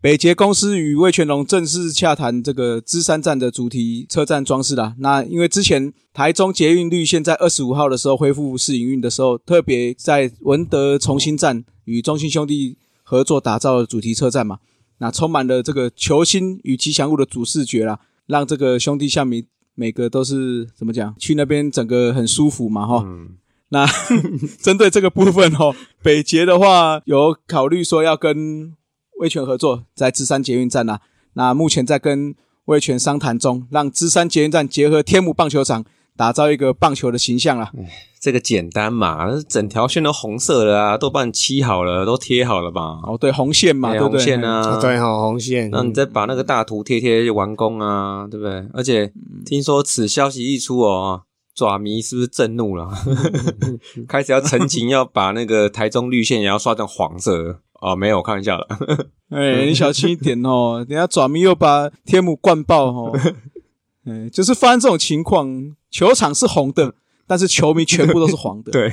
[0.00, 4.94] 北捷公司与魏全龙正式洽谈这个芝山站的主题车站装饰啦。
[4.98, 14.60] 那因为之前台中捷运绿线在二十五号的时候恢复试营运的时候，特别在文德重新站与中信兄弟合作打造了主题车站嘛，
[14.98, 23.04] 那充满了这个球星与吉祥物的主视觉啦，让这个兄弟下面每个都是怎么讲，去那边整个很舒服嘛哈。
[23.70, 23.86] 那
[24.62, 28.74] 针对这个部分哦，北捷的话有考虑说要跟
[29.20, 31.00] 威权合作，在芝山捷运站啊。
[31.34, 32.34] 那目前在跟
[32.66, 35.84] 威权商谈中，让芝山捷运站结合天母棒球场，
[36.16, 37.70] 打造一个棒球的形象啦。
[38.20, 42.98] 这个简单嘛，整条线都红色的啊，都帮你漆好了，都贴好了吧？
[43.04, 44.18] 哦，对，红线嘛，对对不对？
[44.18, 45.70] 红线啊，啊对哈，红线。
[45.70, 48.66] 那你再把那个大图贴贴就完工啊，对不对？
[48.72, 51.22] 而且嗯听说此消息一出哦，
[51.58, 52.88] 爪迷是不是震怒了？
[54.06, 57.96] 开始要澄清，要把那个台中绿线也要刷成黄色哦。
[57.96, 58.68] 没有，开玩笑了。
[59.30, 63.18] 哎，你小心一点哦，等下爪迷又把天母灌爆哦。
[64.06, 66.94] 哎，就是发生这种情况，球场是红的，
[67.28, 68.72] 但是球迷全部都是黄的。
[68.72, 68.92] 对，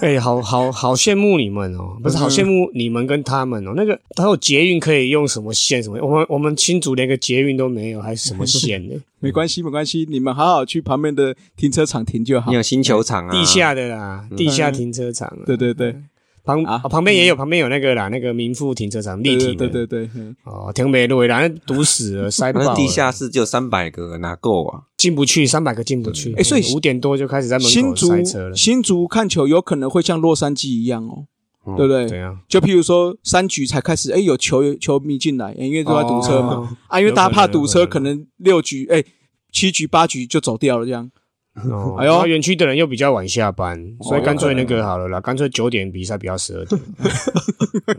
[0.00, 3.74] 哎、好好好羡慕你们哦，不是好羡慕你们跟他们哦。
[3.76, 5.98] 那个还有捷运可以用什么线什么？
[6.00, 8.94] 我们我们新竹连个捷运都没有，还是什么线呢？
[9.20, 12.56] 没关系，没关系，你们好好去旁边的停车场停就好你。
[12.56, 15.42] 有新球场啊，地下的啦，地下停车场啊。
[15.44, 15.96] 对对对，
[16.44, 19.66] 旁、啊哦旁边也有，旁边有那个啦，那个民富停车场立体的。
[19.66, 20.10] 对对对
[20.44, 22.66] 哦，停没路啦，那堵死了，塞爆了。
[22.66, 24.82] 那地下室只有三百个，哪够啊？
[24.98, 26.34] 进不去，三百个进不去。
[26.34, 28.54] 哎所以五点多就开始在门口塞车了。
[28.54, 31.24] 新竹看球有可能会像洛杉矶一样哦，
[31.66, 32.06] 嗯对不对？
[32.06, 39.02] 对啊，就譬如说三局才开始，哎，有球球迷进来，因为都在堵车嘛，哦啊，因为大家怕堵车，可能可能六局哎
[39.50, 41.10] 七局八局就走掉了这样。
[41.70, 46.80] 哦，哎呦然后园区的人又比较晚下班，所以干脆那个好了啦，干脆九点比赛比较十二点。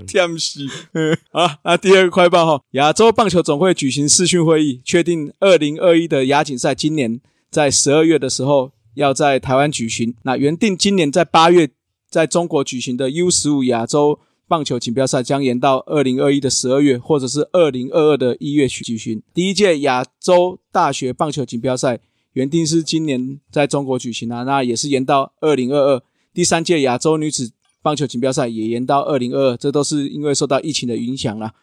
[0.05, 10.15] 天喜，嗯，好，那第二个快报哈，亚洲棒球总会举行视讯会议，确定二零二一的亚锦赛今年在十二月的时候要在台湾举行。
[10.23, 11.69] 那原定今年在八月
[12.09, 19.23] 在中国举行的 U 十五亚洲棒球锦标赛将延到二零二一的十二月，或者是二零二二的一月举行。
[19.33, 21.99] 第一届亚洲大学棒球锦标赛
[22.35, 26.03] 原定是今年在中国举行啊，那也是延到二零二二。
[26.33, 31.53] 第三届亚洲女子棒球锦标赛也延到二零二二，这都是因为受到疫情的影响啦。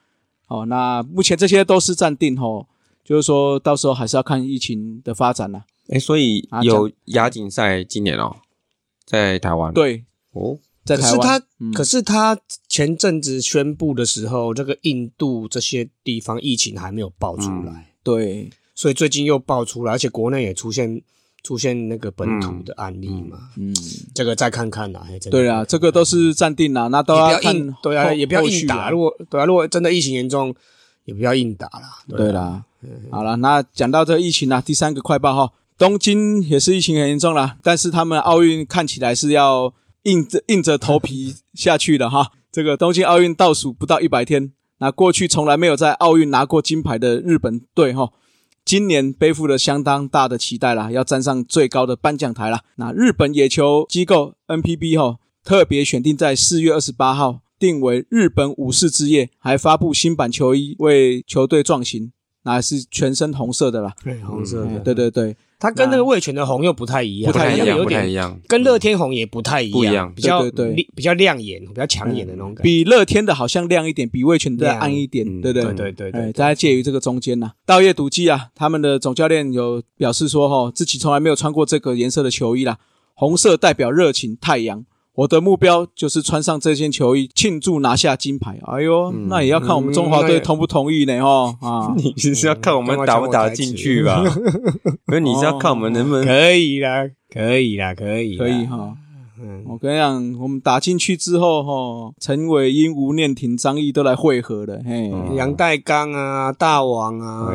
[0.48, 2.66] 哦，那目前这些都是暂定哦，
[3.04, 5.66] 就是说到时候还是要看疫情的发展啦。
[5.88, 8.36] 哎，所以啊有亚锦赛今年哦，
[9.04, 9.74] 在台湾。
[9.74, 21.02] 对，哦，在台湾，可是他，嗯可是他前阵子宣布的时候，这个印度这些地方疫情还没有爆出来，对所以最近又爆出来，而且国内也出现
[21.42, 23.38] 出现那个本土的案例嘛。
[23.56, 23.74] 嗯，
[24.14, 28.84] 这个再看看啦，对啊，这个都是暂定啦，那都要硬，对啊，也不要硬打。
[28.84, 30.54] 啊如果对啊，如果真的疫情严重，
[31.04, 31.98] 也不要硬打啦。
[32.08, 32.64] 对啊，啦，
[33.10, 42.32] 好了，那讲到这疫情啊，第三个快报哈，东京也是疫情很严重啦，但是他们奥运看起来是要硬着硬着头皮下去的哈。
[42.50, 48.12] 这个东京奥运倒数不到一百天，那过去从来没有在奥运拿过金牌的日本队哈，
[48.64, 52.62] 今年背负了相当大的期待啦，要站上最高的颁奖台啦。
[52.76, 62.12] 那日本野球机构 NPB 哈，特别选定在四月二十八号定为日本武士之夜，还发布新版球衣为球队壮行，
[62.44, 63.92] 那是全身红色的啦。
[64.02, 68.40] 对，红色哎的，对对对，它跟那个味全的红又不太一样，不太一样不太一样。
[68.48, 72.62] 跟乐天红也不太一样，不一样比较对对对比较亮眼，比较抢眼的那种感觉。
[72.62, 75.64] 比乐天的好像亮一点，比味全的亮暗一点，嗯对不对？
[75.64, 77.52] 对对对对哎，大家介于这个中间呐。
[77.64, 82.78] 道业赌技啊，他们的总教练有表示说，哈，自己从来没有穿过这个颜色的球衣啦，
[83.14, 84.84] 红色代表热情、太阳。
[85.14, 88.58] 我的目标就是穿上这件球衣，庆祝拿下金牌。
[88.66, 91.20] 哎呦，那也要看我们中华队同不同意呢？
[91.22, 94.24] 哈啊， 你是要看我们打不打得进去吧？
[95.04, 98.94] 不是，你是要看我们能不能可以啦，可以啦，可以，可以哈。
[99.42, 105.34] 嗯，我跟你讲，我们打进去之后，哈，陈伟英、吴念婷、张毅都来汇合了，嘿，嗯。
[105.34, 107.50] 杨代刚啊，大王啊，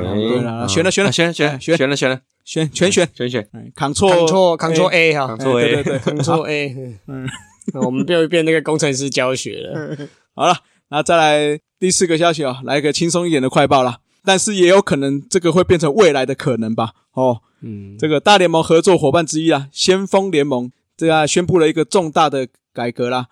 [0.67, 3.47] 选了选了啊选了选选选了选了选全选，选选。
[3.53, 6.75] 哎，扛错扛错扛错 A 哈，，Ctrl A 对对对，扛错 A，
[7.07, 7.27] 嗯，
[7.85, 9.97] 我们变变那个工程师教学了，
[10.35, 10.55] 好了，
[10.89, 13.99] 那再来第四个消息哦，来一个轻松一点的快报啦。
[14.25, 16.91] 但是也有可能这个会变成未来的可能吧。
[17.13, 23.27] 哦，嗯，这个大联盟合作伙伴之一啊，先锋联盟这样宣布了一个重大的改革啦，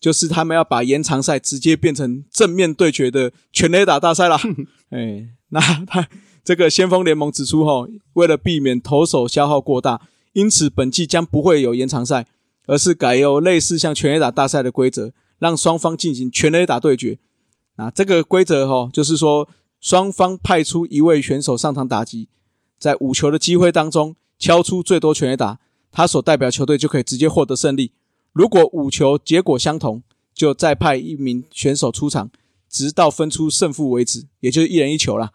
[0.00, 4.40] 就是他们要把延长赛直接变成正面对决的全垒打大赛啦。
[4.90, 6.08] 哎，那他
[6.44, 10.00] 这个先锋联盟指出，哈，为了避免投手消耗过大，
[10.32, 12.26] 因此本季将不会有延长赛，
[12.66, 17.18] 而是改由类似像全垒打大赛的规则，让双方进行全垒打对决。
[17.76, 19.48] 那这个规则哈，就是说
[19.80, 22.28] 双方派出一位选手上场打击，
[22.78, 25.58] 在五球的机会当中敲出最多全垒打，
[25.90, 27.92] 他所代表球队就可以直接获得胜利。
[28.32, 32.30] 如果五球结果相同，就再派一名选手出场，
[32.68, 35.32] 直到分出胜负为止，也就是一人一球啦。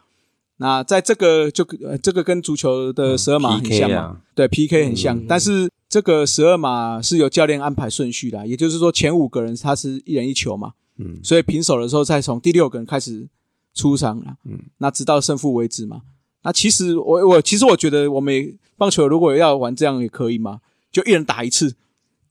[0.57, 11.19] 那在这个就呃这个跟足球的十二码很像 PK 嘛，啊，对 PK 很像，但是这个十二码是由教练安排顺序的啊，也就是说前五个人他是一人一球嘛，嗯。
[11.23, 13.27] 所以平手的时候再从第六个人开始
[13.73, 14.57] 出场了，嗯。
[14.77, 16.03] 那直到胜负为止嘛。
[16.43, 20.59] 那其实我我其实我觉得我们棒球如果要玩这样也可以嘛，
[20.91, 21.71] 就一人打一次，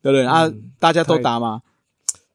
[0.02, 0.24] 对不对？
[0.24, 1.62] 啊，大家都打嘛，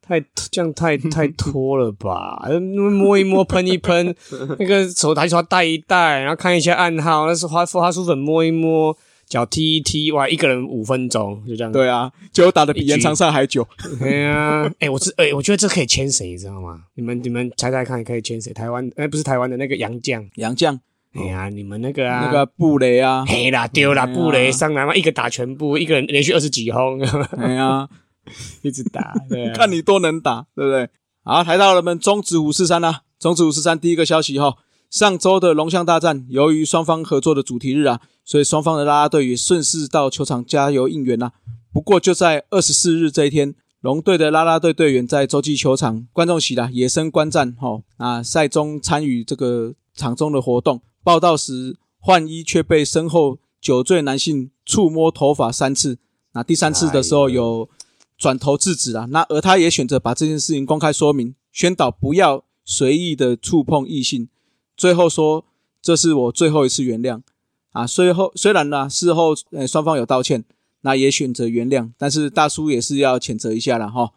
[0.01, 0.19] 太
[0.51, 2.41] 这样太太拖了吧？
[2.45, 4.15] 呃 摸一摸，喷一喷，
[4.57, 8.97] 那个手台球带一带，然后看一下暗号，那是花花书粉摸一摸，
[9.27, 11.71] 脚踢一踢，哇，一个人五分钟就这样。
[11.71, 13.67] 对啊，就打的比延长赛还久。
[14.01, 16.83] 哎呀，哎，我这哎，我觉得这可以签谁，你知道吗？
[16.95, 18.53] 你们你们猜猜看，可以签谁？
[18.53, 20.79] 台湾哎，不是台湾的那个杨将，杨将，
[21.17, 27.01] 哎呀，你们那个啊，那个布雷啊，嘿啦丢啦，布雷上篮嘛，一个打全部，一个人连续二十几轰，
[27.37, 27.87] 哎呀，
[28.61, 29.53] 一直打，对啊。
[29.55, 30.89] 看你多能打，对不对？
[31.23, 34.55] 好，来到了我们中职五四三啦，中职五四三第一个消息哈，
[34.89, 41.33] 上周的龙象大战，由于双方合作的主题日啊，所以双方的啦啦队也顺势到球场加油应援啦。
[41.73, 55.97] 不过就在二十四日这一天，龙队的啦啦队队员在洲际球场观众席啦野生观战哈，啊赛中参与这个场中的活动，报道时换衣却被身后酒醉男性触摸头发三次，
[56.33, 57.69] 那第三次的时候有
[58.17, 64.27] 转头制止啊，那而他也选择把这件事情公开说明，宣导不要随意的触碰异性，
[64.75, 65.45] 最后说
[65.81, 67.21] 这是我最后一次原谅
[67.71, 67.87] 啊。
[67.87, 70.43] 虽后虽然呢事后呃双方有道歉，
[70.81, 74.11] 那也选择原谅，但是大叔也是要谴责一下了哈。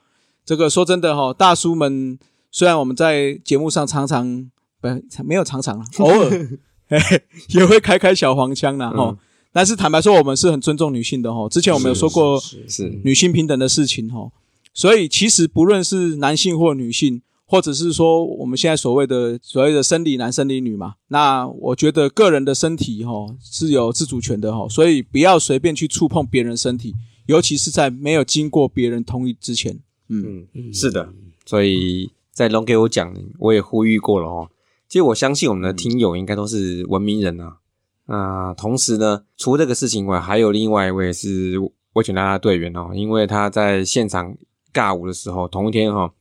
[0.44, 2.18] 这个说真的哈，大叔们
[2.50, 4.88] 虽然我们在节目上常常不
[5.22, 6.58] 没有常常了， 偶尔
[7.54, 9.16] 也会开开小黄腔啦哈。
[9.52, 11.48] 但是坦白说，我们是很尊重女性的哈。
[11.48, 14.30] 之前我们有说过，是女性平等的事情哈。
[14.72, 26.94] 所以其实不论是男性或女性，或者是说我们现在所谓的所谓的生理男、生理女嘛，那我觉得个人的身体哈是有自主权的哈，所以不要随便去触碰别人身体，
[27.26, 29.80] 尤其是在没有经过别人同意之前。
[30.08, 31.12] 嗯，嗯，是的，
[31.44, 34.48] 所以在龙给我讲，我也呼吁过了哦。
[34.90, 37.58] 其实我相信我们的听友应该都是文明人啊。
[38.06, 41.54] 啊、同时呢，除了这个事情外，还有另外一位是
[41.92, 44.36] 威权啦啦队员哦，因为他在现场
[44.72, 46.12] 尬舞的时候，同一天哈、哦，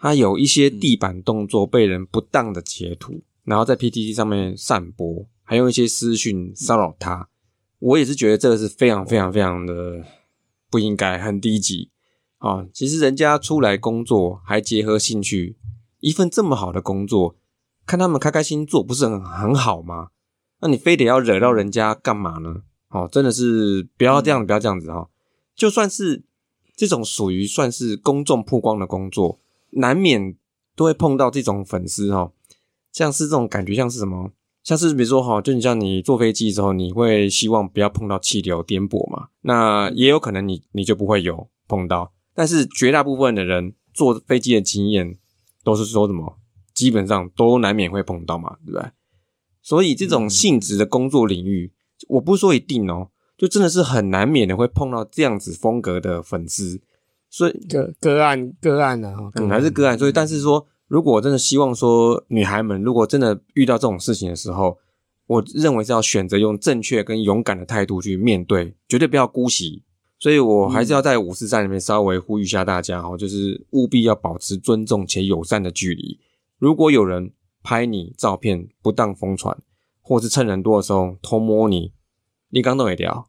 [0.00, 7.28] 他有一些地板动作被人不当的截图，然后在 PTT 上面散播，还用一些私讯骚扰他。
[7.78, 10.04] 我也是觉得这个是非常非常非常的
[10.68, 11.90] 不应该，很低级。
[12.38, 15.56] 啊，其实人家出来工作还结合兴趣，
[16.00, 17.36] 一份这么好的工作，
[17.86, 20.08] 看他们开开心心做，不是很很好吗？
[20.60, 22.62] 那你非得要惹到人家干嘛呢？
[22.88, 25.08] 哦，真的是不要这样，不要这样子哈、哦。
[25.54, 26.24] 就算是
[26.76, 30.36] 这种属于算是公众曝光的工作，难免
[30.76, 32.32] 都会碰到这种粉丝哈、哦，
[32.92, 34.30] 像是这种感觉，像是什么？
[34.62, 39.28] 像是比如说哈，就你像你坐飞机之后，你会希望不要碰到气流颠簸嘛？
[39.40, 45.18] 那也有可能你你就不会有碰到，但是绝大部分的人坐飞机的经验
[45.64, 46.38] 都是说什么，
[46.82, 48.90] 基本上都难免会碰到嘛，对不对？
[49.62, 51.72] 所以这种性质的工作领域，
[52.08, 56.82] 我不是说一定哦，就真的是很难免的会碰到这样子风格的粉丝，
[57.30, 59.96] 所以个个案个案啊，哈嗯，还是个案。
[59.96, 64.76] 所以，但是说，如果真的希望说女孩们如果真的遇到这种事情的时候，
[65.28, 69.84] 我认为是要选择用正确跟勇敢的态度去面对，绝对不要姑息。
[70.18, 76.18] 所以我还是要在五四三里面稍微呼吁一下大家哈，就是务必要保持尊重且友善的距离。
[76.62, 77.32] 如果有人
[77.64, 79.58] 拍你照片不当疯传，
[80.00, 81.92] 或是趁人多的时候偷摸你，
[82.50, 83.26] 你刚都没掉，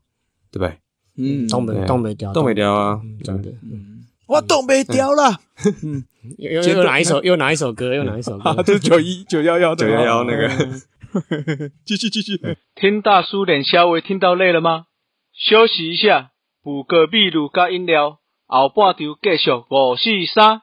[0.51, 0.77] 对不对？
[1.17, 3.51] 嗯，东北对东北调都没掉啊，嗯真的。
[4.27, 5.39] 我东北掉了，
[6.38, 7.23] 又又又哪一首？
[7.23, 7.95] 又哪一首歌？
[7.95, 8.51] 又哪一首歌？
[8.53, 10.47] 啊，这是九一九幺幺的九幺幺那个。
[11.84, 12.39] 继续继续。
[12.75, 14.86] 听大叔脸稍微听到累了吗？
[15.34, 16.29] 休息一下，
[16.61, 20.61] 补个秘鲁加饮料，后半场继续五四三。